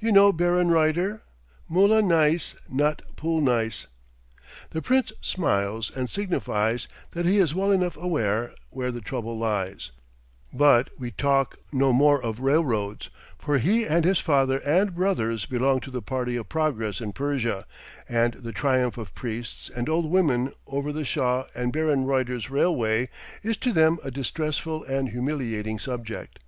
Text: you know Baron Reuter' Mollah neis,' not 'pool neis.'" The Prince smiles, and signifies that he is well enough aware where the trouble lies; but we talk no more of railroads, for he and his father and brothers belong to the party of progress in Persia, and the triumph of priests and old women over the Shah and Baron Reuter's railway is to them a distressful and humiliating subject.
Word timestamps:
you 0.00 0.10
know 0.10 0.32
Baron 0.32 0.70
Reuter' 0.70 1.22
Mollah 1.68 2.00
neis,' 2.00 2.54
not 2.66 3.02
'pool 3.14 3.42
neis.'" 3.42 3.88
The 4.70 4.80
Prince 4.80 5.12
smiles, 5.20 5.92
and 5.94 6.08
signifies 6.08 6.88
that 7.10 7.26
he 7.26 7.36
is 7.36 7.54
well 7.54 7.70
enough 7.70 7.94
aware 7.98 8.54
where 8.70 8.90
the 8.90 9.02
trouble 9.02 9.36
lies; 9.36 9.90
but 10.50 10.88
we 10.98 11.10
talk 11.10 11.58
no 11.74 11.92
more 11.92 12.22
of 12.22 12.40
railroads, 12.40 13.10
for 13.38 13.58
he 13.58 13.84
and 13.86 14.06
his 14.06 14.18
father 14.18 14.60
and 14.60 14.94
brothers 14.94 15.44
belong 15.44 15.80
to 15.80 15.90
the 15.90 16.00
party 16.00 16.36
of 16.36 16.48
progress 16.48 17.02
in 17.02 17.12
Persia, 17.12 17.66
and 18.08 18.32
the 18.32 18.52
triumph 18.52 18.96
of 18.96 19.14
priests 19.14 19.68
and 19.68 19.90
old 19.90 20.08
women 20.08 20.54
over 20.66 20.90
the 20.90 21.04
Shah 21.04 21.44
and 21.54 21.70
Baron 21.70 22.06
Reuter's 22.06 22.48
railway 22.48 23.10
is 23.42 23.58
to 23.58 23.74
them 23.74 23.98
a 24.02 24.10
distressful 24.10 24.84
and 24.84 25.10
humiliating 25.10 25.78
subject. 25.78 26.38